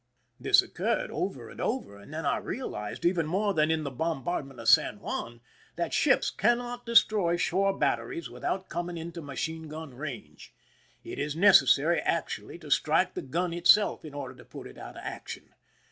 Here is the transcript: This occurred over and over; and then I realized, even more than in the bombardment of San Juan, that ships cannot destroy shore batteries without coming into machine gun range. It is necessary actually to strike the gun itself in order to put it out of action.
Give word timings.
This 0.39 0.63
occurred 0.63 1.11
over 1.11 1.47
and 1.47 1.61
over; 1.61 1.95
and 1.95 2.11
then 2.11 2.25
I 2.25 2.37
realized, 2.37 3.05
even 3.05 3.27
more 3.27 3.53
than 3.53 3.69
in 3.69 3.83
the 3.83 3.91
bombardment 3.91 4.59
of 4.59 4.67
San 4.67 4.99
Juan, 4.99 5.41
that 5.75 5.93
ships 5.93 6.31
cannot 6.31 6.87
destroy 6.87 7.35
shore 7.37 7.77
batteries 7.77 8.27
without 8.27 8.67
coming 8.67 8.97
into 8.97 9.21
machine 9.21 9.67
gun 9.67 9.93
range. 9.93 10.55
It 11.03 11.19
is 11.19 11.35
necessary 11.35 11.99
actually 11.99 12.57
to 12.57 12.71
strike 12.71 13.13
the 13.13 13.21
gun 13.21 13.53
itself 13.53 14.03
in 14.03 14.15
order 14.15 14.33
to 14.33 14.43
put 14.43 14.65
it 14.65 14.79
out 14.79 14.95
of 14.97 15.03
action. 15.05 15.53